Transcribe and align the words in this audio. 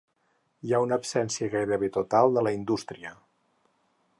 Hi 0.67 0.71
ha 0.73 0.79
una 0.85 0.97
absència 1.01 1.49
gairebé 1.55 1.91
total 1.99 2.33
de 2.39 2.45
la 2.47 2.55
indústria. 2.61 3.13